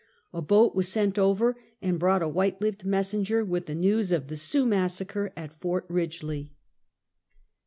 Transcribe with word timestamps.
A 0.33 0.41
boat 0.41 0.73
was 0.73 0.87
sent 0.87 1.19
over 1.19 1.55
and 1.79 1.99
brought 1.99 2.23
a 2.23 2.27
white 2.27 2.59
lipped 2.59 2.83
messenger, 2.83 3.45
with 3.45 3.67
the 3.67 3.75
news 3.75 4.11
of 4.11 4.29
the 4.29 4.35
Sioux 4.35 4.65
massacre 4.65 5.31
at 5.37 5.53
Ft. 5.61 5.83
Ridgley. 5.89 6.49